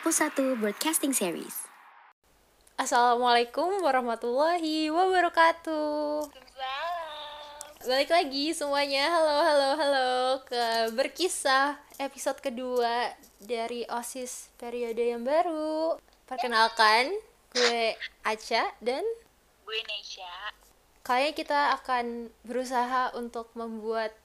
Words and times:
Kapu 0.00 0.16
1 0.16 0.64
Broadcasting 0.64 1.12
Series. 1.12 1.68
Assalamualaikum 2.80 3.84
warahmatullahi 3.84 4.88
wabarakatuh. 4.88 6.24
Balik 7.84 8.08
lagi 8.08 8.56
semuanya. 8.56 9.12
Halo, 9.12 9.36
halo, 9.44 9.68
halo 9.76 10.10
ke 10.48 10.88
berkisah 10.96 11.76
episode 12.00 12.40
kedua 12.40 13.12
dari 13.44 13.84
OSIS 13.92 14.48
periode 14.56 15.04
yang 15.04 15.20
baru. 15.20 16.00
Perkenalkan, 16.24 17.12
gue 17.52 17.92
Aca 18.24 18.72
dan 18.80 19.04
gue 19.68 19.80
Nesha 19.84 20.56
kayaknya 21.04 21.32
kita 21.36 21.60
akan 21.76 22.32
berusaha 22.48 23.12
untuk 23.20 23.52
membuat 23.52 24.16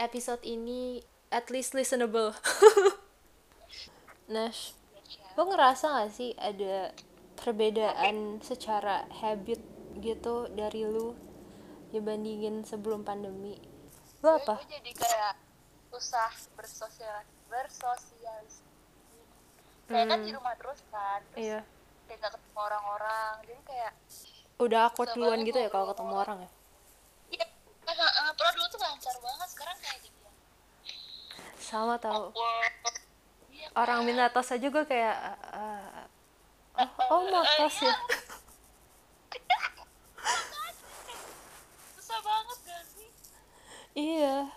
episode 0.00 0.40
ini 0.40 1.04
at 1.28 1.52
least 1.52 1.76
listenable. 1.76 2.32
Nash, 4.32 4.72
lo 5.32 5.42
ngerasa 5.46 5.84
gak 5.98 6.10
sih 6.10 6.30
ada 6.34 6.92
perbedaan 7.34 8.16
secara 8.40 9.02
habit 9.14 9.58
gitu 9.98 10.48
dari 10.50 10.84
lu 10.84 11.16
dibandingin 11.88 12.62
sebelum 12.62 13.02
pandemi? 13.02 13.56
Lo 14.20 14.36
apa? 14.36 14.60
gue 14.60 14.68
jadi 14.70 14.92
kayak 14.92 15.34
susah 15.88 16.30
bersosial 16.52 17.20
bersosialis 17.46 18.64
kayak 19.84 20.08
kan 20.08 20.16
Hmm. 20.16 20.24
di 20.24 20.32
rumah 20.32 20.54
terus 20.56 20.80
kan 20.88 21.20
terus 21.28 21.42
Iya. 21.42 21.60
kayak 22.06 22.18
gak 22.18 22.32
ketemu 22.32 22.58
orang-orang 22.58 23.32
jadi 23.42 23.62
kayak 23.62 23.92
Udah 24.58 24.88
Susah 24.88 25.12
duluan 25.12 25.42
gitu 25.42 25.58
ya 25.58 25.68
kalau 25.68 25.90
ketemu 25.90 26.14
orang 26.14 26.38
ya? 26.38 26.50
iya 27.30 27.44
kan 27.82 27.96
uh, 27.98 28.32
pernah 28.32 28.52
dulu 28.54 28.66
tuh 28.68 28.80
lancar 28.80 29.16
banget 29.18 29.48
sekarang 29.50 29.76
kayak 29.78 29.98
yang 30.00 30.16
Sama 31.58 31.94
tau. 31.96 32.30
awkward 32.30 32.96
Orang 33.72 34.04
minta 34.04 34.28
tos 34.28 34.48
aja 34.48 34.68
gue 34.68 34.84
kayak 34.84 35.16
eh, 35.52 36.04
oh, 36.76 36.88
oh 37.08 37.20
mau 37.26 37.40
tos 37.42 37.76
ya? 37.78 37.94
susah 41.94 42.18
banget 42.20 42.58
gak 42.62 42.82
sih 42.86 43.08
Iya. 43.92 44.48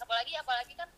apalagi 0.00 0.32
apalagi 0.34 0.72
kan 0.74 0.88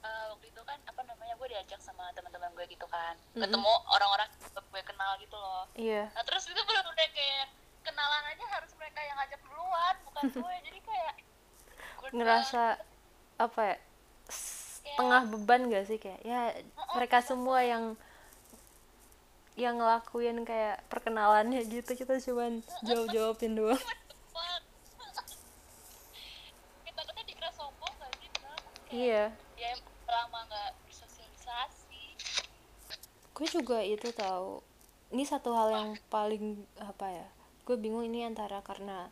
uh, 0.00 0.24
waktu 0.30 0.46
itu 0.48 0.62
kan 0.62 0.78
apa 0.84 1.00
namanya 1.04 1.34
gue 1.34 1.48
diajak 1.48 1.78
sama 1.78 2.06
teman-teman 2.14 2.50
gue 2.54 2.66
gitu 2.66 2.86
kan 2.86 3.14
Mm-mm. 3.34 3.42
ketemu 3.44 3.72
orang-orang 3.90 4.28
yang 4.30 4.64
gue 4.64 4.82
kenal 4.82 5.12
gitu 5.18 5.36
loh 5.36 5.66
Iya. 5.74 6.10
Nah 6.10 6.22
terus 6.22 6.46
itu 6.46 6.58
bener 6.58 6.84
udah 6.84 7.08
kayak 7.10 7.46
kenalan 7.82 8.24
aja 8.30 8.44
harus 8.50 8.72
mereka 8.74 9.00
yang 9.00 9.16
ngajak 9.18 9.40
duluan 9.42 9.94
bukan 10.06 10.22
gue 10.38 10.54
jadi 10.64 10.80
kayak 10.80 11.14
ngerasa 12.10 12.62
apa 13.36 13.60
ya 13.62 13.76
setengah 14.94 15.22
beban 15.26 15.66
gak 15.74 15.90
sih? 15.90 15.98
Kayak 15.98 16.22
ya 16.22 16.54
mereka 16.94 17.18
semua 17.18 17.66
yang 17.66 17.98
yang 19.58 19.78
ngelakuin 19.82 20.46
kayak 20.46 20.86
perkenalannya 20.86 21.66
gitu. 21.66 21.98
Kita 21.98 22.22
cuman 22.22 22.62
jawab 22.86 23.10
jawabin 23.10 23.58
doang 23.58 23.82
kita 26.86 27.00
kita 27.10 27.20
dikira 27.26 27.50
sombong 27.58 27.94
gak 27.98 28.12
sih? 28.22 28.28
Kayak, 28.30 28.58
iya. 28.94 29.24
ya 29.58 29.66
emang 29.74 29.94
lama 30.06 30.38
nggak 30.46 30.70
bersosialisasi 30.86 32.06
gue 33.34 33.48
juga 33.50 33.82
itu 33.82 34.14
tahu. 34.14 34.62
Ini 35.10 35.26
satu 35.26 35.50
hal 35.58 35.68
yang 35.74 35.90
paling 36.06 36.62
apa 36.78 37.06
ya 37.10 37.26
gue 37.64 37.76
bingung 37.80 38.04
ini 38.04 38.28
antara 38.28 38.60
karena 38.60 39.08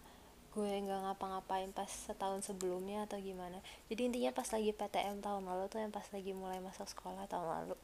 gue 0.52 0.68
nggak 0.84 1.00
ngapa-ngapain 1.08 1.72
pas 1.72 1.88
setahun 1.88 2.44
sebelumnya 2.44 3.08
atau 3.08 3.16
gimana. 3.16 3.56
Jadi 3.88 4.12
intinya 4.12 4.36
pas 4.36 4.44
lagi 4.52 4.70
PTM 4.76 5.24
tahun 5.24 5.48
lalu 5.48 5.64
tuh 5.72 5.80
yang 5.80 5.92
pas 5.92 6.04
lagi 6.12 6.36
mulai 6.36 6.60
masuk 6.60 6.84
sekolah 6.92 7.24
tahun 7.24 7.48
lalu. 7.48 7.76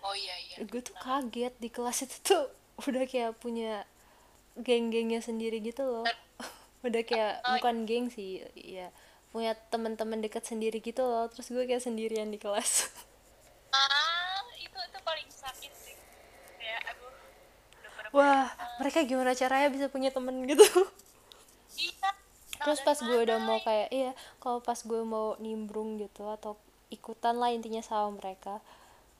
Oh 0.00 0.16
iya 0.16 0.32
iya. 0.48 0.56
Gue 0.64 0.80
tuh 0.80 0.96
kaget 0.96 1.52
di 1.60 1.68
kelas 1.68 2.08
itu 2.08 2.16
tuh. 2.24 2.46
Udah 2.88 3.04
kayak 3.04 3.36
punya 3.36 3.84
geng-gengnya 4.56 5.20
sendiri 5.20 5.60
gitu 5.60 5.84
loh. 5.84 6.08
Udah 6.86 7.04
kayak 7.04 7.44
bukan 7.44 7.84
geng 7.84 8.08
sih 8.08 8.40
ya 8.56 8.88
punya 9.30 9.54
teman-teman 9.70 10.24
dekat 10.24 10.48
sendiri 10.48 10.80
gitu 10.80 11.04
loh. 11.04 11.28
Terus 11.28 11.52
gue 11.52 11.68
kayak 11.68 11.84
sendirian 11.84 12.32
di 12.32 12.40
kelas. 12.40 12.72
Ah 13.70 14.42
itu 14.58 14.74
itu 14.74 14.98
paling 15.06 15.30
sakit 15.30 15.70
sih. 15.78 15.94
Ya 16.58 16.74
aduh 16.90 17.14
bener 17.78 18.06
wah 18.10 18.50
mereka 18.82 19.06
gimana 19.06 19.30
caranya 19.30 19.70
bisa 19.70 19.86
punya 19.86 20.10
temen 20.10 20.42
gitu? 20.42 20.66
iya 20.66 21.09
terus 22.60 22.80
pas 22.80 22.96
gue 22.96 23.18
udah 23.18 23.38
mau 23.38 23.58
kayak 23.58 23.88
iya 23.90 24.10
kalau 24.36 24.58
pas 24.58 24.76
gue 24.76 25.00
mau 25.00 25.34
nimbrung 25.36 25.96
gitu 25.96 26.26
atau 26.26 26.54
ikutan 26.88 27.34
lah 27.34 27.48
intinya 27.48 27.80
sama 27.80 28.14
mereka 28.14 28.60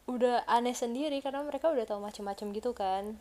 udah 0.05 0.43
aneh 0.45 0.73
sendiri 0.73 1.19
karena 1.19 1.41
mereka 1.41 1.69
udah 1.69 1.85
tahu 1.85 2.01
macem-macem 2.01 2.51
gitu 2.51 2.73
kan 2.73 3.17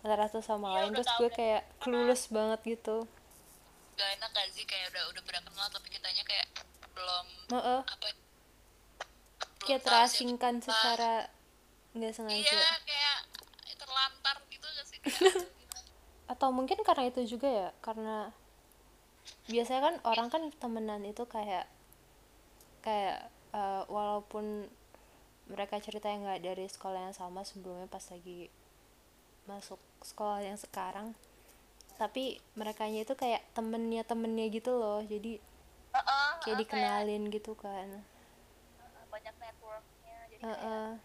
antara 0.00 0.26
satu 0.26 0.40
sama 0.40 0.66
Iya, 0.68 0.76
lain. 0.82 0.90
terus 0.92 1.10
gue 1.12 1.30
kayak 1.30 1.62
clueless 1.78 2.26
banget 2.26 2.60
gitu. 2.68 3.06
Gak 3.94 4.08
enak 4.12 4.30
gak 4.30 4.46
sih? 4.50 4.62
Kayak 4.62 4.90
udah 4.90 5.04
udah 5.08 5.22
pernah 5.22 5.42
kenal 5.42 5.68
tapi 5.68 5.88
kitanya 5.88 6.22
kayak 6.22 6.46
belum 6.90 7.26
Heeh. 7.50 7.80
apa 7.86 8.04
ya, 8.04 8.14
belum 9.54 9.64
kayak 9.64 9.80
terasingkan 9.80 10.54
siapa- 10.58 10.74
secara 10.74 11.12
nggak 11.94 12.12
sengaja. 12.12 12.34
Iya 12.34 12.70
kayak 12.82 13.18
terlantar 13.78 14.36
gitu 14.48 14.66
gak 14.66 14.86
sih? 14.86 14.98
Kayak 14.98 15.46
atau 16.34 16.48
mungkin 16.50 16.78
karena 16.82 17.04
itu 17.06 17.20
juga 17.28 17.46
ya 17.46 17.68
karena 17.78 18.34
biasanya 19.50 19.80
kan 19.82 19.94
orang 20.06 20.28
kan 20.30 20.42
temenan 20.58 21.02
itu 21.02 21.24
kayak 21.26 21.66
kayak 22.82 23.30
eh, 23.54 23.82
walaupun 23.90 24.70
mereka 25.50 25.82
cerita 25.82 26.06
yang 26.06 26.22
nggak 26.26 26.42
dari 26.42 26.66
sekolah 26.70 27.10
yang 27.10 27.16
sama 27.16 27.42
sebelumnya 27.42 27.90
pas 27.90 28.02
lagi 28.10 28.46
masuk 29.46 29.78
sekolah 30.06 30.38
yang 30.42 30.54
sekarang 30.54 31.12
tapi 32.02 32.42
mereka 32.58 32.90
itu 32.90 33.14
kayak 33.14 33.46
temennya 33.54 34.02
temennya 34.02 34.50
gitu 34.50 34.74
loh. 34.74 35.00
Jadi 35.06 35.38
Heeh, 35.92 36.30
kayak 36.42 36.56
heeh, 36.56 36.58
dikenalin 36.66 37.22
gitu 37.30 37.52
kan. 37.54 38.02
Kayak 38.74 39.06
banyak 39.12 39.34
networknya 39.38 40.16
jadi 40.32 40.42
kayak 40.42 40.98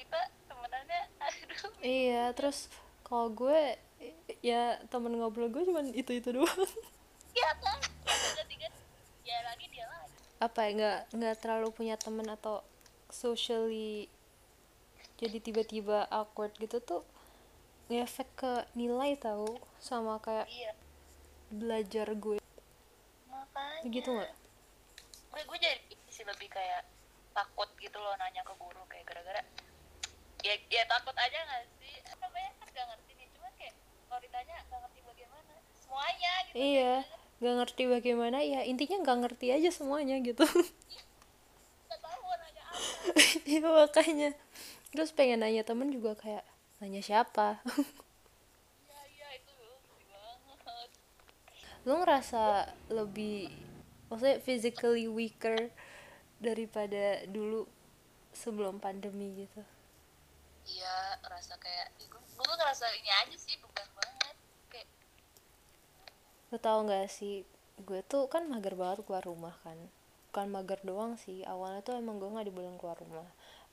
kita 0.00 0.20
temenannya 0.48 1.02
aduh. 1.28 1.72
Iya 1.84 2.24
terus 2.32 2.72
kalau 3.04 3.28
gue 3.28 3.76
ya 4.42 4.82
temen 4.90 5.14
ngobrol 5.14 5.48
gue 5.48 5.62
cuman 5.62 5.94
itu 5.94 6.18
itu 6.18 6.28
doang. 6.34 6.66
Ya 7.32 7.48
kan? 7.62 7.78
Ya 9.24 9.38
lagi 9.46 9.66
dia 9.72 9.86
lagi. 9.88 10.12
Apa 10.42 10.58
ya 10.66 10.70
nggak 10.76 10.98
nggak 11.16 11.36
terlalu 11.40 11.68
punya 11.72 11.94
temen 11.96 12.26
atau 12.28 12.60
socially 13.08 14.10
jadi 15.22 15.38
tiba-tiba 15.38 16.10
awkward 16.10 16.50
gitu 16.58 16.82
tuh 16.82 17.06
ngefek 17.86 18.28
ke 18.34 18.52
nilai 18.74 19.14
tahu 19.14 19.54
sama 19.78 20.18
kayak 20.18 20.50
iya. 20.50 20.74
belajar 21.48 22.10
gue. 22.18 22.42
Makanya. 23.30 23.80
Begitu 23.86 24.08
nggak? 24.10 24.32
Gue 25.30 25.42
gue 25.46 25.58
jadi 25.62 25.94
sih 26.10 26.26
lebih 26.26 26.50
kayak 26.50 26.82
takut 27.32 27.70
gitu 27.78 27.96
loh 27.96 28.12
nanya 28.18 28.42
ke 28.44 28.52
guru 28.60 28.82
kayak 28.90 29.08
gara-gara 29.08 29.40
ya 30.42 30.54
ya 30.68 30.82
takut 30.90 31.14
aja 31.14 31.38
gak 31.38 31.64
sih? 31.78 31.94
Apa 32.10 32.26
namanya? 32.26 32.50
Kan 32.58 32.68
gak 32.74 32.86
ngerti 32.90 33.11
kalau 34.12 34.28
ditanya 34.28 34.60
gak 34.68 34.80
ngerti 34.84 35.00
bagaimana. 35.08 35.52
Semuanya 35.72 36.32
gitu 36.44 36.56
iya 36.60 36.94
nggak 37.40 37.54
ngerti 37.64 37.82
bagaimana 37.88 38.38
ya 38.44 38.60
intinya 38.68 39.00
nggak 39.00 39.18
ngerti 39.24 39.46
aja 39.56 39.72
semuanya 39.72 40.20
gitu. 40.20 40.44
Gak 41.88 41.96
tahu 41.96 42.18
mau 42.20 42.36
nanya 42.36 42.62
apa. 42.68 42.76
Iya 43.48 43.66
makanya. 43.72 44.30
Terus 44.92 45.16
pengen 45.16 45.40
nanya 45.40 45.64
temen 45.64 45.88
juga 45.88 46.12
kayak 46.12 46.44
nanya 46.84 47.00
siapa? 47.00 47.56
Iya 48.84 49.00
iya 49.16 49.28
itu 49.40 49.52
banget. 50.60 50.90
Lu 51.88 51.96
ngerasa 52.04 52.68
lebih 52.92 53.48
maksudnya 54.12 54.36
physically 54.44 55.08
weaker 55.08 55.72
daripada 56.36 57.24
dulu 57.24 57.64
sebelum 58.36 58.76
pandemi 58.76 59.48
gitu? 59.48 59.64
Iya 60.68 61.16
ngerasa 61.24 61.56
kayak 61.56 61.96
gue 61.96 62.20
gue 62.22 62.54
ngerasa 62.60 62.86
ini 62.98 63.10
aja 63.10 63.36
sih 63.38 63.58
kayak 63.58 63.91
Lo 66.52 66.60
tau 66.60 66.84
gak 66.84 67.08
sih, 67.08 67.48
gue 67.80 68.04
tuh 68.04 68.28
kan 68.28 68.44
mager 68.44 68.76
banget 68.76 69.00
keluar 69.08 69.24
rumah 69.24 69.56
kan. 69.64 69.80
Bukan 70.28 70.52
mager 70.52 70.80
doang 70.84 71.16
sih, 71.16 71.40
awalnya 71.48 71.80
tuh 71.80 71.96
emang 71.96 72.20
gue 72.20 72.28
gak 72.28 72.44
dibolehin 72.44 72.76
keluar 72.76 73.00
rumah. 73.00 73.24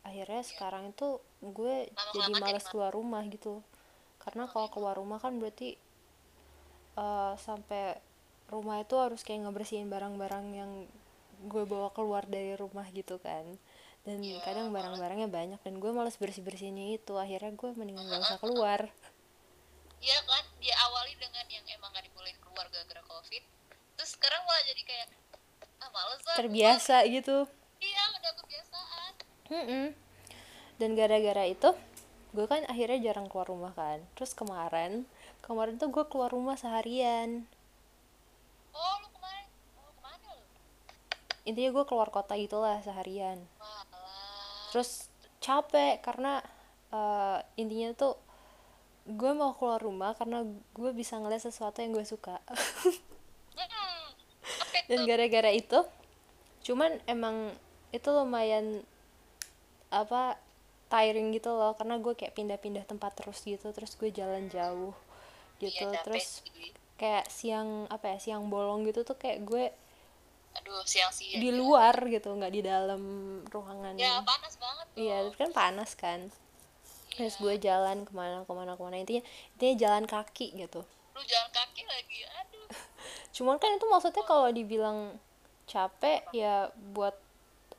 Akhirnya 0.07 0.39
sekarang 0.47 0.95
itu 0.95 1.19
gue 1.43 1.91
jadi 1.91 1.91
Lama-kelamaan 1.91 2.39
males 2.39 2.63
jadi 2.63 2.71
keluar 2.71 2.91
rumah 2.95 3.23
gitu. 3.27 3.59
Karena 4.23 4.47
kalau 4.47 4.71
keluar 4.71 4.95
rumah 4.95 5.19
kan 5.19 5.35
berarti 5.43 5.75
eh, 6.95 7.33
Sampai 7.35 7.99
rumah 8.47 8.79
itu 8.79 8.95
harus 8.95 9.27
kayak 9.27 9.43
ngebersihin 9.43 9.91
barang-barang 9.91 10.45
yang 10.55 10.71
gue 11.51 11.63
bawa 11.67 11.91
keluar 11.91 12.23
dari 12.31 12.55
rumah 12.55 12.87
gitu 12.95 13.19
kan. 13.19 13.43
Dan 14.07 14.23
kadang 14.47 14.71
barang-barangnya 14.71 15.27
banyak 15.27 15.59
dan 15.59 15.83
gue 15.83 15.91
males 15.91 16.15
bersih-bersihnya 16.15 16.95
itu. 16.95 17.19
Akhirnya 17.19 17.51
gue 17.51 17.75
mendingan 17.75 18.07
gak 18.07 18.23
usah 18.23 18.39
keluar. 18.39 18.87
Iya 19.99 20.15
kan, 20.23 20.43
dia 20.63 20.79
dengan 21.19 21.45
yang 21.51 21.65
emang 21.75 21.88
keluar 22.59 22.75
gara-gara 22.75 23.03
covid. 23.07 23.43
Terus 23.95 24.09
sekarang 24.19 24.43
malah 24.43 24.63
jadi 24.67 24.81
kayak, 24.83 25.07
ah 25.79 25.89
males 25.95 26.19
lah 26.27 26.35
terbiasa 26.35 26.95
gitu. 27.07 27.47
Keluar. 27.47 27.79
Iya, 27.79 28.03
udah 28.19 28.33
kebiasaan. 28.35 29.11
Mm-mm. 29.49 29.85
dan 30.79 30.89
gara-gara 30.95 31.43
itu 31.47 31.71
gue 32.35 32.45
kan 32.45 32.61
akhirnya 32.67 32.99
jarang 32.99 33.31
keluar 33.31 33.47
rumah 33.47 33.71
kan. 33.71 34.03
Terus 34.19 34.35
kemarin 34.35 35.07
kemarin 35.39 35.79
tuh 35.79 35.87
gue 35.87 36.03
keluar 36.11 36.35
rumah 36.35 36.59
seharian. 36.59 37.47
Oh 38.75 38.93
lu 38.99 39.07
kemarin 39.15 39.47
oh 39.79 39.91
ke 39.95 40.01
mana 40.03 40.27
lu? 40.35 40.43
Intinya 41.47 41.71
gue 41.79 41.85
keluar 41.87 42.11
kota 42.11 42.35
gitulah 42.35 42.83
seharian. 42.83 43.39
Malah 43.55 43.87
terus 44.75 45.07
capek 45.39 46.03
karena 46.03 46.43
eh, 46.91 47.39
intinya 47.55 47.95
tuh 47.95 48.19
gue 49.09 49.31
mau 49.33 49.57
keluar 49.57 49.81
rumah 49.81 50.13
karena 50.13 50.45
gue 50.73 50.91
bisa 50.93 51.17
ngeliat 51.17 51.41
sesuatu 51.41 51.81
yang 51.81 51.97
gue 51.97 52.05
suka. 52.05 52.37
Hmm, 53.57 54.05
dan 54.89 54.99
gara-gara 55.05 55.51
itu 55.53 55.79
cuman 56.65 56.97
emang 57.07 57.53
itu 57.89 58.09
lumayan 58.09 58.85
apa 59.89 60.37
tiring 60.89 61.33
gitu 61.33 61.53
loh 61.53 61.73
karena 61.77 61.97
gue 62.01 62.13
kayak 62.13 62.33
pindah-pindah 62.37 62.85
tempat 62.85 63.13
terus 63.17 63.41
gitu 63.45 63.69
terus 63.73 63.93
gue 63.97 64.09
jalan 64.09 64.49
jauh 64.49 64.93
gitu 65.61 65.89
Iya, 65.89 66.01
terus 66.05 66.41
kayak 66.99 67.29
siang 67.31 67.85
apa 67.87 68.15
ya 68.15 68.17
siang 68.19 68.49
bolong 68.49 68.85
gitu 68.89 69.05
tuh 69.05 69.15
kayak 69.15 69.45
gue 69.45 69.71
aduh 70.57 70.81
siang 70.83 71.13
siang 71.13 71.39
di 71.39 71.49
luar 71.53 71.95
gitu 72.09 72.33
nggak 72.33 72.53
di 72.53 72.61
dalam 72.65 73.01
ruangan 73.47 73.93
ya 73.95 74.19
panas 74.25 74.57
banget 74.57 74.85
tuh. 74.91 74.97
iya 74.97 75.17
kan 75.37 75.49
panas 75.53 75.91
kan 75.93 76.19
terus 77.13 77.35
gue 77.41 77.55
jalan 77.59 78.05
ke 78.05 78.13
mana 78.13 78.43
ke 78.43 78.51
mana 78.53 78.77
ke 78.77 78.81
mana. 78.81 78.97
Intinya 78.99 79.23
intinya 79.57 79.75
jalan 79.77 80.03
kaki 80.05 80.47
gitu. 80.55 80.81
Lu 81.15 81.21
jalan 81.25 81.49
kaki 81.51 81.81
lagi 81.85 82.19
aduh. 82.39 82.69
Cuman 83.35 83.57
kan 83.57 83.75
itu 83.75 83.85
maksudnya 83.89 84.23
kalau 84.25 84.49
dibilang 84.49 85.17
capek 85.69 86.25
ya 86.33 86.73
buat 86.93 87.15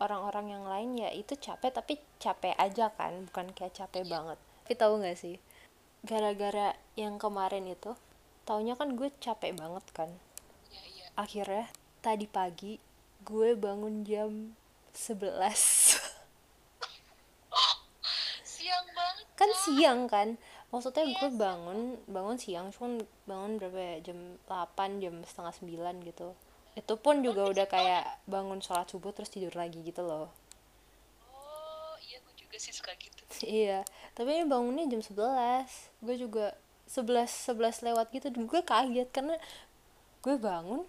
orang-orang 0.00 0.56
yang 0.56 0.65
lain 0.65 0.91
ya 0.97 1.11
itu 1.12 1.37
capek 1.37 1.71
tapi 1.75 2.00
capek 2.19 2.55
aja 2.56 2.91
kan. 2.94 3.27
Bukan 3.31 3.53
kayak 3.56 3.77
capek 3.77 4.06
banget. 4.06 4.38
Tapi 4.67 4.75
tahu 4.77 5.00
nggak 5.00 5.19
sih? 5.19 5.37
Gara-gara 6.06 6.76
yang 6.97 7.21
kemarin 7.21 7.69
itu 7.69 7.93
taunya 8.49 8.75
kan 8.75 8.97
gue 8.97 9.12
capek 9.21 9.53
banget 9.55 9.85
kan. 9.93 10.11
Ya 10.73 10.83
iya. 10.91 11.06
Akhirnya 11.15 11.67
tadi 12.00 12.25
pagi 12.25 12.81
gue 13.21 13.53
bangun 13.53 14.00
jam 14.09 14.56
11 14.97 15.80
siang 18.81 18.97
banget 18.97 19.27
kan 19.37 19.50
siang 19.53 20.00
kan? 20.09 20.29
Maksudnya 20.71 21.05
gue 21.05 21.31
bangun 21.35 21.79
bangun 22.06 22.38
siang 22.41 22.67
cuman 22.73 23.03
bangun 23.27 23.53
berapa 23.61 23.79
ya? 23.79 23.94
Jam 24.11 24.19
8 24.49 25.03
jam 25.03 25.15
setengah 25.27 25.55
9 26.00 26.09
gitu. 26.09 26.29
Itu 26.79 26.94
pun 26.97 27.21
juga 27.21 27.44
udah 27.50 27.67
kayak 27.67 28.25
bangun 28.25 28.62
sholat 28.65 28.88
subuh 28.88 29.12
terus 29.12 29.29
tidur 29.29 29.53
lagi 29.53 29.82
gitu 29.82 30.00
loh. 30.06 30.31
Oh 31.27 31.94
iya 32.05 32.23
gue 32.23 32.35
juga 32.37 32.56
sih 32.56 32.73
suka 32.73 32.94
gitu. 32.97 33.21
Iya 33.41 33.88
tapi 34.12 34.37
ini 34.37 34.44
bangunnya 34.44 34.85
jam 34.85 35.00
11 35.00 36.05
gue 36.05 36.17
juga 36.21 36.53
11 36.88 37.53
11 37.56 37.87
lewat 37.93 38.06
gitu. 38.12 38.26
Dan 38.33 38.44
gue 38.49 38.61
kaget 38.65 39.09
karena 39.12 39.37
gue 40.25 40.35
bangun 40.37 40.85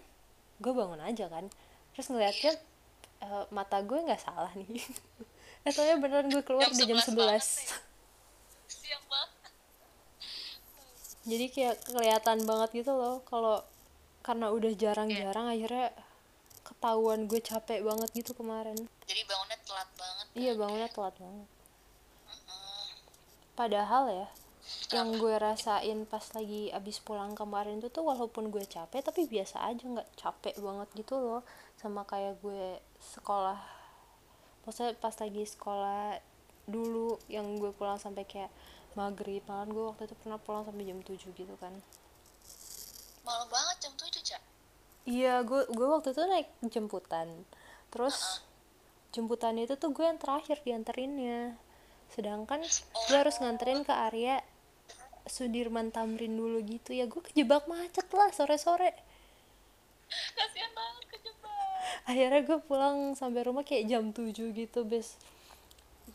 gue 0.62 0.72
bangun 0.72 1.00
aja 1.02 1.26
kan. 1.28 1.48
Terus 1.96 2.06
ngeliatnya 2.08 2.52
eh, 3.24 3.44
mata 3.50 3.80
gue 3.80 3.98
nggak 3.98 4.22
salah 4.22 4.52
nih 4.56 4.68
Etanya 5.62 5.94
beneran 6.02 6.26
gue 6.26 6.42
keluar 6.42 6.66
di 6.74 6.82
jam 6.82 6.98
11 6.98 7.14
banget 7.14 7.38
nih. 7.38 7.70
siang 8.66 9.04
banget. 9.06 9.52
Jadi 11.22 11.46
kayak 11.54 11.76
kelihatan 11.86 12.38
banget 12.42 12.70
gitu 12.82 12.92
loh 12.98 13.22
kalau 13.22 13.62
karena 14.26 14.50
udah 14.50 14.72
jarang-jarang 14.74 15.46
akhirnya 15.50 15.94
ketahuan 16.66 17.30
gue 17.30 17.38
capek 17.38 17.78
banget 17.86 18.10
gitu 18.10 18.34
kemarin. 18.34 18.74
Jadi 19.06 19.22
bangunnya 19.26 19.58
telat 19.62 19.90
banget 19.94 20.26
iya 20.34 20.52
bangunnya 20.58 20.90
telat 20.90 21.14
banget. 21.14 21.48
Padahal 23.54 24.04
ya 24.10 24.28
yang 24.94 25.14
gue 25.18 25.34
rasain 25.38 26.06
pas 26.06 26.22
lagi 26.34 26.70
abis 26.70 27.02
pulang 27.02 27.34
kemarin 27.38 27.78
itu 27.78 27.90
tuh 27.90 28.06
walaupun 28.06 28.50
gue 28.50 28.62
capek 28.66 29.02
tapi 29.02 29.26
biasa 29.26 29.62
aja 29.62 29.82
nggak 29.82 30.10
capek 30.18 30.54
banget 30.58 30.88
gitu 30.98 31.22
loh. 31.22 31.46
Sama 31.78 32.02
kayak 32.02 32.42
gue 32.42 32.82
sekolah 32.98 33.81
maksudnya 34.62 34.94
pas 34.98 35.14
lagi 35.18 35.42
sekolah 35.46 36.18
dulu 36.70 37.18
yang 37.26 37.58
gue 37.58 37.74
pulang 37.74 37.98
sampai 37.98 38.22
kayak 38.22 38.50
maghrib 38.94 39.42
malam 39.50 39.72
gue 39.74 39.84
waktu 39.88 40.06
itu 40.06 40.14
pernah 40.20 40.38
pulang 40.38 40.62
sampai 40.62 40.84
jam 40.86 41.00
7 41.02 41.18
gitu 41.18 41.54
kan 41.58 41.74
malam 43.26 43.48
banget 43.50 43.76
jam 43.88 43.94
7 43.98 44.08
cak 44.22 44.42
Iya, 45.02 45.42
gue 45.42 45.66
gue 45.66 45.88
waktu 45.90 46.14
itu 46.14 46.22
naik 46.30 46.48
jemputan. 46.70 47.26
Terus 47.90 48.38
jemputan 49.10 49.58
itu 49.58 49.74
tuh 49.74 49.90
gue 49.90 50.06
yang 50.06 50.18
terakhir 50.18 50.62
dianterinnya. 50.62 51.58
Sedangkan 52.14 52.62
gue 53.10 53.16
harus 53.18 53.34
nganterin 53.42 53.82
ke 53.82 53.90
area 53.90 54.38
Sudirman 55.26 55.90
Tamrin 55.90 56.38
dulu 56.38 56.62
gitu 56.62 56.94
ya. 56.94 57.10
Gue 57.10 57.18
kejebak 57.26 57.66
macet 57.66 58.06
lah 58.14 58.30
sore-sore. 58.30 58.94
Akhirnya 62.12 62.44
gue 62.44 62.58
pulang 62.68 63.16
sampai 63.16 63.48
rumah 63.48 63.64
kayak 63.64 63.88
jam 63.88 64.12
7 64.12 64.52
gitu, 64.52 64.84
bes. 64.84 65.16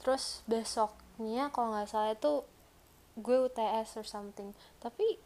Terus 0.05 0.45
besoknya 0.45 1.49
kalau 1.49 1.73
nggak 1.73 1.89
salah 1.89 2.13
itu 2.13 2.45
gue 3.17 3.37
UTS 3.49 3.97
or 3.97 4.05
something. 4.05 4.53
Tapi 4.77 5.17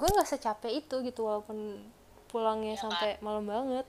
gue 0.00 0.08
nggak 0.08 0.30
secapek 0.30 0.72
itu 0.86 1.02
gitu 1.04 1.28
walaupun 1.28 1.82
pulangnya 2.30 2.78
kan? 2.78 2.88
sampai 2.88 3.18
malam 3.20 3.44
banget. 3.44 3.86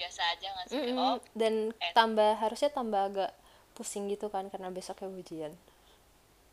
biasa 0.00 0.32
aja 0.32 0.48
nggak 0.48 0.66
sih 0.72 0.80
Mm-mm. 0.80 0.96
oh 0.96 1.16
dan 1.36 1.76
eh. 1.76 1.92
tambah 1.92 2.32
harusnya 2.40 2.72
tambah 2.72 3.12
agak 3.12 3.36
pusing 3.76 4.08
gitu 4.08 4.32
kan 4.32 4.48
karena 4.48 4.72
besoknya 4.72 5.12
ujian 5.12 5.52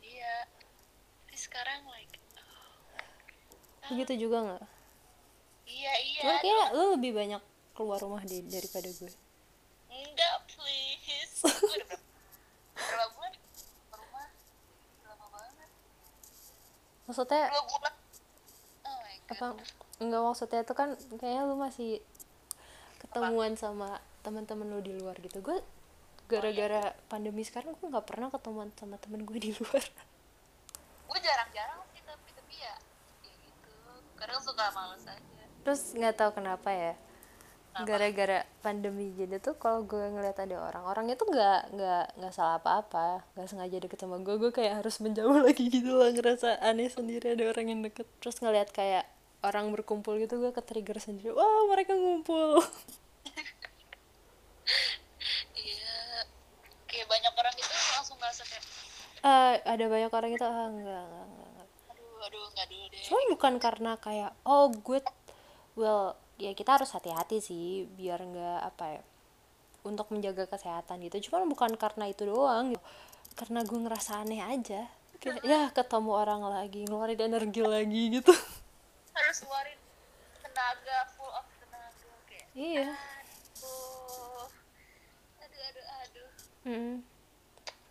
iya 0.04 0.44
tapi 1.24 1.38
sekarang 1.40 1.80
like 1.88 2.12
begitu 3.88 4.28
juga 4.28 4.38
nggak 4.44 4.64
iya 5.64 5.94
iya 6.04 6.22
cuman 6.28 6.36
kayak 6.44 6.68
lu 6.76 6.86
lebih 7.00 7.12
banyak 7.16 7.42
keluar 7.78 8.02
rumah 8.02 8.26
deh 8.26 8.42
daripada 8.50 8.90
gue. 8.90 9.14
Enggak 9.94 10.36
please. 10.50 11.46
Gue 11.46 11.78
udah 11.78 11.86
berapa, 11.94 12.02
berapa 12.74 13.06
bulan 13.14 13.34
ke 13.38 13.96
rumah 14.02 14.28
lama 15.06 15.28
banget. 15.30 15.70
Maksudnya 17.06 17.44
dua 17.54 17.64
bulan 17.70 17.94
oh 18.82 18.98
my 18.98 19.16
god. 19.22 19.30
apa 19.30 19.48
enggak 20.02 20.22
maksudnya 20.26 20.60
itu 20.66 20.74
kan 20.74 20.90
kayaknya 21.22 21.42
lu 21.46 21.56
masih 21.62 22.02
ketemuan 22.98 23.54
sama 23.54 24.02
teman-teman 24.26 24.74
lu 24.74 24.82
di 24.82 24.98
luar 24.98 25.14
gitu. 25.22 25.38
Gue 25.46 25.62
gara-gara 26.26 26.98
pandemi 27.08 27.46
sekarang 27.46 27.78
gue 27.78 27.88
nggak 27.88 28.10
pernah 28.10 28.34
ketemuan 28.34 28.74
sama 28.74 28.98
temen 28.98 29.22
gue 29.22 29.38
di 29.38 29.54
luar. 29.54 29.86
Gue 31.06 31.20
jarang-jarang 31.22 31.86
sih 31.94 32.02
tapi 32.02 32.30
tapi 32.34 32.54
ya 32.58 32.76
ya 33.22 33.34
gitu. 33.38 33.70
Kadang 34.18 34.42
suka 34.42 34.74
males 34.74 35.06
aja. 35.06 35.46
Terus 35.62 35.82
nggak 35.94 36.16
tahu 36.18 36.42
kenapa 36.42 36.74
ya 36.74 36.98
gara-gara 37.86 38.40
pandemi 38.66 39.14
gini 39.14 39.38
tuh 39.38 39.54
kalau 39.60 39.86
gue 39.86 40.02
ngeliat 40.02 40.38
ada 40.40 40.58
orang 40.58 40.84
orangnya 40.88 41.16
tuh 41.20 41.30
nggak 41.30 41.62
nggak 41.78 42.06
nggak 42.18 42.34
salah 42.34 42.58
apa-apa 42.58 43.22
nggak 43.38 43.48
sengaja 43.52 43.78
deket 43.78 44.00
sama 44.02 44.18
gue 44.24 44.36
gue 44.42 44.50
kayak 44.50 44.82
harus 44.82 44.98
menjauh 44.98 45.38
lagi 45.48 45.70
gitu 45.70 45.94
lah 45.94 46.10
ngerasa 46.10 46.58
aneh 46.64 46.90
sendiri 46.90 47.38
ada 47.38 47.44
orang 47.52 47.66
yang 47.70 47.82
deket. 47.86 48.08
Terus 48.24 48.42
ngeliat 48.42 48.74
kayak 48.74 49.06
orang 49.46 49.70
berkumpul 49.70 50.18
gitu 50.18 50.42
gue 50.42 50.50
ke 50.56 50.62
trigger 50.66 50.98
sendiri 50.98 51.36
wah 51.36 51.68
mereka 51.70 51.94
ngumpul. 51.94 52.64
Iya 55.58 56.28
kayak 56.92 57.08
banyak 57.08 57.34
orang 57.34 57.56
itu 57.56 57.74
langsung 57.96 58.18
ngerasa 58.20 58.44
kayak 58.44 58.64
Eh, 59.28 59.56
ada 59.66 59.86
banyak 59.90 60.12
orang 60.14 60.32
itu 60.32 60.46
ah 60.46 60.70
enggak 60.70 61.04
enggak 61.04 61.26
enggak, 61.26 61.48
enggak. 61.50 61.68
aduh 61.90 62.18
aduh 62.22 62.44
nggak 62.54 62.68
dulu 62.70 62.86
deh. 62.94 63.02
Cuman 63.02 63.24
bukan 63.34 63.54
karena 63.58 63.92
kayak 63.98 64.32
oh 64.46 64.70
gue 64.70 65.00
well 65.74 66.14
ya 66.38 66.54
kita 66.54 66.78
harus 66.78 66.94
hati-hati 66.94 67.42
sih 67.42 67.90
biar 67.98 68.22
nggak 68.22 68.60
apa 68.62 68.86
ya 68.98 69.04
untuk 69.88 70.08
menjaga 70.14 70.46
kesehatan 70.46 71.02
gitu. 71.08 71.30
Cuman 71.30 71.50
bukan 71.50 71.74
karena 71.80 72.10
itu 72.10 72.28
doang 72.28 72.76
gitu. 72.76 72.84
karena 73.38 73.62
gue 73.62 73.80
ngerasa 73.86 74.26
aneh 74.26 74.42
aja. 74.42 74.90
Kayak 75.22 75.42
ya 75.46 75.62
ketemu 75.70 76.12
orang 76.14 76.42
lagi 76.46 76.86
ngeluarin 76.86 77.22
energi 77.22 77.62
lagi 77.62 78.02
gitu. 78.22 78.34
Harus 79.14 79.38
keluarin 79.46 79.80
tenaga 80.42 80.98
full 81.14 81.30
of 81.30 81.46
tenaga 81.62 82.14
kayak 82.26 82.48
iya. 82.58 82.90
Aduh 82.94 84.50
aduh 85.42 85.62
aduh 85.70 85.86
aduh. 86.02 86.30
Mm. 86.68 86.96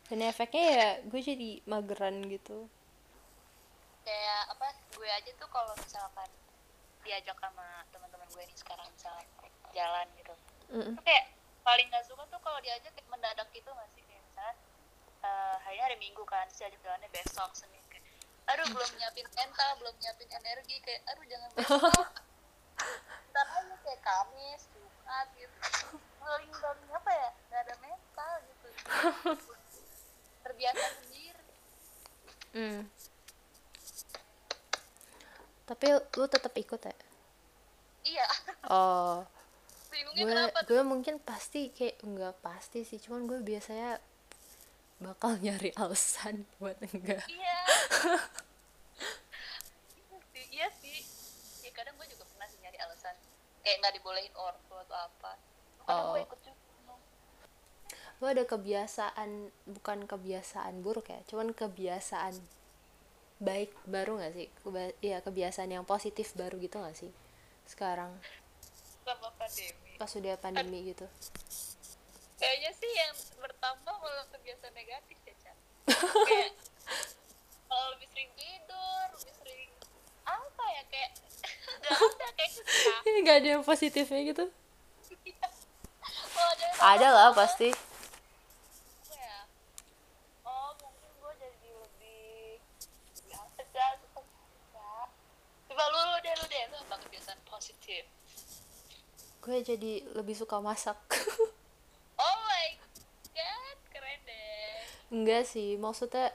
dan 0.06 0.22
efeknya 0.22 0.64
ya 0.70 0.88
gue 1.02 1.20
jadi 1.22 1.50
mageran 1.66 2.22
gitu. 2.30 2.66
Kayak 4.06 4.42
apa 4.54 4.66
gue 4.94 5.08
aja 5.10 5.30
tuh 5.34 5.50
kalau 5.50 5.74
misalkan 5.78 6.30
diajak 7.06 7.38
sama 7.38 7.86
gue 8.36 8.44
nih 8.44 8.58
sekarang 8.60 8.84
misalkan 8.92 9.24
jalan 9.72 10.06
gitu. 10.20 10.34
Mm. 10.68 10.92
tuh 11.00 11.04
kayak 11.08 11.24
paling 11.64 11.88
gak 11.88 12.04
suka 12.04 12.20
tuh 12.28 12.40
kalau 12.44 12.60
diajak 12.60 12.92
kayak 12.92 13.08
mendadak 13.08 13.48
gitu 13.56 13.72
gak 13.72 13.88
sih? 13.96 14.04
Kayak 14.04 14.22
misalkan 14.28 14.56
eh 15.24 15.56
hari 15.64 15.78
hari 15.80 15.96
minggu 15.96 16.20
kan 16.28 16.44
terus 16.52 16.60
diajak 16.60 16.80
jalannya 16.84 17.08
besok 17.08 17.50
senin 17.56 17.80
kayak 17.88 18.04
aduh 18.46 18.68
belum 18.68 18.90
nyiapin 19.00 19.26
mental 19.32 19.70
belum 19.80 19.94
nyiapin 19.98 20.28
energi 20.28 20.76
kayak 20.84 21.00
aduh 21.08 21.24
jangan 21.24 21.50
besok. 21.56 22.08
Ntar 23.32 23.46
aja 23.56 23.74
kayak 23.80 24.00
kamis 24.04 24.62
jumat 24.76 25.26
gitu. 25.40 25.56
Paling 26.20 26.52
paling 26.52 26.90
apa 26.92 27.10
ya? 27.16 27.30
Gak 27.48 27.60
ada 27.64 27.74
mental 27.80 28.32
gitu. 28.44 28.68
Kebiasaan 30.44 30.94
sendiri. 31.08 31.44
Hmm. 32.56 32.88
tapi 35.66 35.92
lu 35.92 36.24
tetap 36.30 36.56
ikut 36.56 36.80
ya 36.80 37.05
iya. 38.16 38.28
Oh. 38.66 39.20
Bingungnya 39.86 40.22
gue 40.22 40.30
kenapa 40.32 40.58
gue 40.64 40.82
mungkin 40.82 41.14
pasti 41.20 41.68
kayak 41.70 42.00
enggak 42.00 42.34
pasti 42.40 42.82
sih 42.82 42.96
cuman 42.98 43.24
gue 43.24 43.38
biasanya 43.40 44.00
bakal 44.96 45.36
nyari 45.36 45.76
alasan 45.76 46.48
buat 46.56 46.80
enggak. 46.82 47.20
Iya. 47.26 47.58
Sih, 50.32 50.44
iya 50.56 50.68
sih. 50.74 50.98
Ya 51.60 51.70
kadang 51.70 51.94
gue 51.94 52.08
juga 52.08 52.24
pernah 52.24 52.48
sih 52.48 52.58
nyari 52.58 52.78
alasan. 52.78 53.14
Kayak 53.60 53.76
nggak 53.78 53.92
dibolehin 53.94 54.32
orang 54.34 54.60
tua 54.66 54.80
atau 54.82 54.96
apa. 54.98 55.32
Kadang 55.84 56.04
gue 56.08 56.20
Oh. 56.20 56.24
ikut 56.24 56.40
juga 56.42 56.54
lu 58.16 58.24
ada 58.24 58.48
kebiasaan 58.48 59.28
bukan 59.68 60.08
kebiasaan 60.08 60.80
buruk 60.80 61.12
ya 61.12 61.20
cuman 61.28 61.52
kebiasaan 61.52 62.32
baik 63.38 63.68
baru 63.84 64.16
nggak 64.16 64.32
sih? 64.32 64.48
Keba- 64.64 64.96
iya 65.04 65.20
kebiasaan 65.20 65.68
yang 65.68 65.84
positif 65.84 66.32
baru 66.32 66.56
gitu 66.56 66.80
nggak 66.80 66.96
sih 66.96 67.12
sekarang. 67.66 68.10
Sama 69.04 69.30
pandemi. 69.38 69.92
Pas 69.98 70.10
udah 70.14 70.34
pandemi 70.38 70.78
gitu. 70.90 71.06
Kayaknya 72.36 72.70
sih 72.76 72.90
yang 72.92 73.14
bertambah 73.40 73.94
malah 74.00 74.26
kebiasaan 74.32 74.74
negatif 74.76 75.16
ya 75.24 75.34
Chan. 75.42 75.56
Kayak 76.28 76.52
kalau 77.66 77.86
lebih 77.98 78.08
sering 78.14 78.30
tidur 78.38 79.06
lebih 79.18 79.34
sering 79.42 79.70
apa 80.26 80.64
ya 80.70 80.82
kayak 80.90 81.10
nggak 81.82 81.92
ada 81.92 82.28
kayak 82.34 83.20
nggak 83.26 83.36
ada 83.42 83.48
yang 83.58 83.64
positifnya 83.66 84.20
gitu? 84.22 84.44
Yang 85.26 85.56
ada 86.76 87.08
lah 87.08 87.30
pasti 87.32 87.72
apa 87.72 89.14
ya 89.16 89.38
oh 90.44 90.70
mungkin 90.76 91.10
gue 91.16 91.32
jadi 91.40 91.68
lebih 91.72 92.60
biasa 93.26 93.60
aja 93.64 93.86
suka 94.04 94.20
suka 94.20 95.08
coba 95.72 95.84
lu 95.88 96.00
lu 96.12 96.18
deh 96.20 96.34
lu 96.36 96.46
deh 96.46 96.62
lu 96.68 96.76
apa 96.84 96.96
kebiasaan 97.00 97.40
positif 97.48 98.04
gue 99.46 99.62
jadi 99.62 100.02
lebih 100.18 100.34
suka 100.34 100.58
masak. 100.58 100.98
Oh 102.16 102.36
my 102.48 102.66
god 103.30 103.78
keren 103.92 104.20
deh. 104.24 104.80
Enggak 105.12 105.44
sih 105.46 105.76
maksudnya 105.76 106.32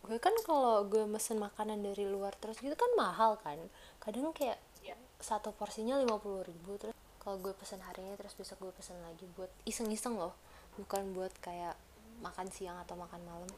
gue 0.00 0.16
kan 0.16 0.32
kalau 0.46 0.86
gue 0.86 1.04
mesen 1.04 1.36
makanan 1.36 1.84
dari 1.84 2.06
luar 2.08 2.32
terus 2.38 2.56
gitu 2.62 2.72
kan 2.72 2.88
mahal 2.96 3.36
kan. 3.42 3.58
Kadang 4.00 4.32
kayak 4.32 4.56
Iya. 4.80 4.96
satu 5.20 5.52
porsinya 5.52 6.00
lima 6.00 6.16
puluh 6.16 6.40
ribu 6.40 6.80
terus 6.80 6.96
kalau 7.20 7.36
gue 7.36 7.52
pesen 7.52 7.84
hari 7.84 8.00
ini 8.00 8.16
terus 8.16 8.32
besok 8.32 8.64
gue 8.64 8.72
pesen 8.72 8.96
lagi 9.04 9.28
buat 9.36 9.50
iseng-iseng 9.68 10.16
loh. 10.16 10.32
Bukan 10.80 11.12
buat 11.12 11.34
kayak 11.44 11.76
makan 12.24 12.48
siang 12.48 12.80
atau 12.80 12.96
makan 12.96 13.20
malam. 13.26 13.50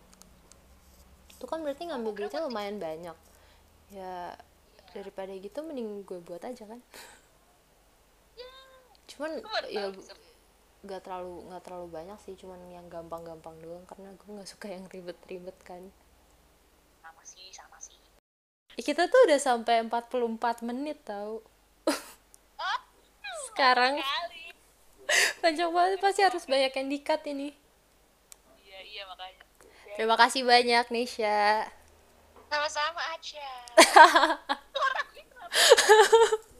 Itu 1.30 1.44
kan 1.46 1.62
berarti 1.62 1.86
ngambil 1.86 2.26
duitnya 2.26 2.42
lumayan 2.42 2.82
banyak. 2.82 3.16
Ya 3.92 4.34
daripada 4.92 5.32
gitu 5.36 5.60
mending 5.64 6.04
gue 6.04 6.20
buat 6.20 6.40
aja 6.44 6.64
kan 6.64 6.80
cuman 9.10 9.42
ya 9.68 9.90
nggak 10.82 11.00
terlalu 11.06 11.46
nggak 11.46 11.62
terlalu 11.62 11.86
banyak 11.94 12.18
sih 12.26 12.34
cuman 12.34 12.58
yang 12.74 12.86
gampang-gampang 12.90 13.54
doang 13.62 13.86
karena 13.86 14.10
gue 14.18 14.28
nggak 14.34 14.50
suka 14.50 14.66
yang 14.70 14.84
ribet-ribet 14.90 15.54
kan. 15.62 15.82
Sama 16.98 17.22
sih 17.22 17.46
sama 17.54 17.78
sih. 17.78 17.98
Ya, 18.74 18.82
kita 18.82 19.06
tuh 19.06 19.20
udah 19.30 19.38
sampai 19.38 19.86
44 19.86 20.66
menit 20.66 20.98
tau. 21.06 21.42
Oh 22.58 22.78
sekarang. 23.52 24.02
panjang 25.44 25.74
banget 25.74 26.00
pasti 26.00 26.24
harus 26.24 26.48
banyak 26.48 26.72
yang 26.72 26.88
dikat 26.88 27.20
ini. 27.28 27.52
Iya 28.64 28.80
iya 28.80 29.02
makanya. 29.06 29.42
Terima 29.92 30.16
kasih 30.16 30.42
banyak 30.46 30.86
Nisha 30.88 31.68
sama-sama 32.52 33.00
aja 33.16 33.48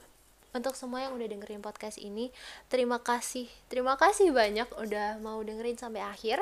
untuk 0.53 0.77
semua 0.77 1.03
yang 1.03 1.17
udah 1.17 1.27
dengerin 1.27 1.65
podcast 1.65 1.97
ini 1.97 2.29
terima 2.69 3.01
kasih 3.01 3.49
terima 3.67 3.97
kasih 3.97 4.29
banyak 4.29 4.69
udah 4.77 5.17
mau 5.19 5.41
dengerin 5.41 5.77
sampai 5.77 6.05
akhir. 6.05 6.39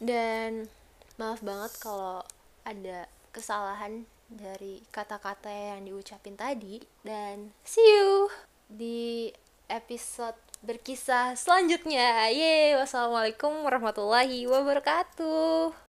Dan 0.00 0.66
maaf 1.20 1.44
banget 1.44 1.72
kalau 1.78 2.24
ada 2.64 3.04
kesalahan 3.30 4.08
dari 4.30 4.80
kata-kata 4.88 5.50
yang 5.50 5.84
diucapin 5.84 6.34
tadi. 6.34 6.80
Dan 7.04 7.52
see 7.62 7.84
you 7.84 8.32
di 8.70 9.30
episode 9.70 10.38
berkisah 10.60 11.36
selanjutnya. 11.36 12.28
Yeay 12.30 12.76
wassalamualaikum 12.76 13.64
warahmatullahi 13.64 14.44
wabarakatuh! 14.48 15.89